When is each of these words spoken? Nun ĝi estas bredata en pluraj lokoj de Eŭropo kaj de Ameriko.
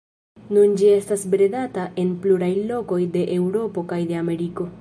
Nun 0.55 0.71
ĝi 0.81 0.87
estas 0.93 1.25
bredata 1.33 1.85
en 2.05 2.17
pluraj 2.25 2.51
lokoj 2.73 3.01
de 3.19 3.27
Eŭropo 3.39 3.89
kaj 3.93 4.05
de 4.13 4.23
Ameriko. 4.27 4.73